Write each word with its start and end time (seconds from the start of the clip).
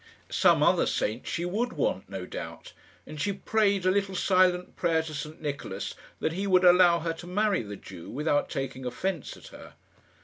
Some 0.31 0.63
other 0.63 0.87
saint 0.87 1.27
she 1.27 1.45
would 1.45 1.73
want, 1.73 2.09
no 2.09 2.25
doubt, 2.25 2.73
and 3.05 3.21
she 3.21 3.31
prayed 3.33 3.85
a 3.85 3.91
little 3.91 4.15
silent 4.15 4.75
prayer 4.75 5.03
to 5.03 5.13
St 5.13 5.39
Nicholas, 5.39 5.93
that 6.19 6.33
he 6.33 6.47
would 6.47 6.63
allow 6.63 7.01
her 7.01 7.13
to 7.13 7.27
marry 7.27 7.61
the 7.61 7.75
Jew 7.75 8.09
without 8.09 8.49
taking 8.49 8.83
offence 8.87 9.37
at 9.37 9.49
her. 9.49 9.75